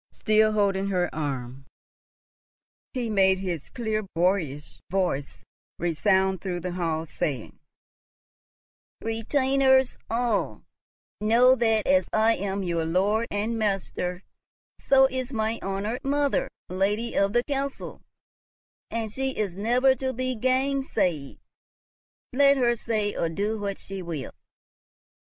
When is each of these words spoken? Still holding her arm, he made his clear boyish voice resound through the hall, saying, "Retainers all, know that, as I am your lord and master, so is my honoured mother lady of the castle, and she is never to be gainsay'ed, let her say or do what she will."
Still 0.11 0.53
holding 0.53 0.87
her 0.87 1.13
arm, 1.13 1.67
he 2.91 3.07
made 3.07 3.37
his 3.37 3.69
clear 3.69 4.01
boyish 4.15 4.79
voice 4.89 5.43
resound 5.77 6.41
through 6.41 6.61
the 6.61 6.71
hall, 6.71 7.05
saying, 7.05 7.59
"Retainers 9.01 9.99
all, 10.09 10.63
know 11.19 11.53
that, 11.53 11.85
as 11.85 12.07
I 12.11 12.33
am 12.35 12.63
your 12.63 12.83
lord 12.83 13.27
and 13.29 13.59
master, 13.59 14.23
so 14.79 15.05
is 15.05 15.31
my 15.31 15.59
honoured 15.61 16.03
mother 16.03 16.49
lady 16.67 17.15
of 17.15 17.33
the 17.33 17.43
castle, 17.43 18.01
and 18.89 19.11
she 19.13 19.37
is 19.37 19.55
never 19.55 19.93
to 19.97 20.13
be 20.13 20.33
gainsay'ed, 20.35 21.37
let 22.33 22.57
her 22.57 22.75
say 22.75 23.13
or 23.15 23.29
do 23.29 23.59
what 23.59 23.77
she 23.77 24.01
will." 24.01 24.33